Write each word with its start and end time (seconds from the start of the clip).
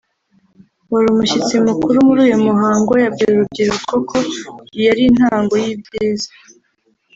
wari 0.91 1.07
umushyitsi 1.09 1.55
mukuru 1.67 1.97
muri 2.07 2.19
uyu 2.27 2.37
muhango 2.47 2.91
yabwiye 3.03 3.29
uru 3.31 3.41
rubyiruko 3.43 3.93
ko 4.09 4.17
iyi 4.77 4.85
ari 4.91 5.01
intango 5.09 5.53
y’ibyiza 5.63 6.29